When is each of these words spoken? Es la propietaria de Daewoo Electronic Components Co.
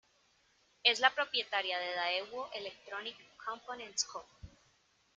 Es 0.81 0.99
la 0.99 1.13
propietaria 1.13 1.77
de 1.77 1.91
Daewoo 1.93 2.49
Electronic 2.55 3.15
Components 3.45 4.03
Co. 4.05 4.25